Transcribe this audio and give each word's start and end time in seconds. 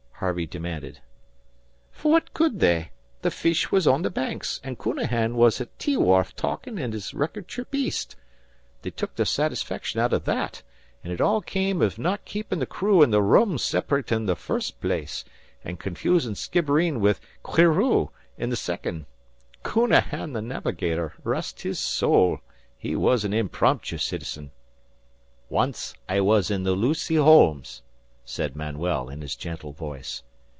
Harvey 0.21 0.45
demanded. 0.45 0.99
"Fwhat 1.91 2.31
could 2.35 2.59
they? 2.59 2.91
The 3.23 3.31
fish 3.31 3.71
was 3.71 3.87
on 3.87 4.03
the 4.03 4.11
Banks, 4.11 4.61
an' 4.63 4.75
Counahan 4.75 5.33
was 5.33 5.59
at 5.59 5.75
T 5.79 5.97
wharf 5.97 6.35
talkin' 6.35 6.79
av 6.79 6.91
his 6.91 7.15
record 7.15 7.47
trip 7.47 7.73
east! 7.73 8.15
They 8.83 8.91
tuk 8.91 9.15
their 9.15 9.25
satisfaction 9.25 9.99
out 9.99 10.13
av 10.13 10.25
that, 10.25 10.61
an' 11.03 11.11
ut 11.11 11.21
all 11.21 11.41
came 11.41 11.81
av 11.81 11.97
not 11.97 12.23
keepin' 12.23 12.59
the 12.59 12.67
crew 12.67 13.01
and 13.01 13.11
the 13.11 13.19
rum 13.19 13.57
sep'rate 13.57 14.11
in 14.11 14.27
the 14.27 14.35
first 14.35 14.79
place; 14.79 15.25
an' 15.63 15.77
confusin' 15.77 16.35
Skibbereen 16.35 16.99
wid 16.99 17.17
'Queereau, 17.41 18.11
in 18.37 18.51
the 18.51 18.55
second. 18.55 19.07
Counahan 19.65 20.33
the 20.33 20.41
Navigator, 20.43 21.15
rest 21.23 21.61
his 21.63 21.79
sowl! 21.79 22.41
He 22.77 22.95
was 22.95 23.25
an 23.25 23.31
imprompju 23.31 23.99
citizen!" 23.99 24.51
"Once 25.49 25.95
I 26.07 26.21
was 26.21 26.51
in 26.51 26.61
the 26.61 26.73
Lucy 26.75 27.15
Holmes," 27.15 27.81
said 28.23 28.55
Manuel, 28.55 29.09
in 29.09 29.19
his 29.21 29.35
gentle 29.35 29.73
voice. 29.73 30.21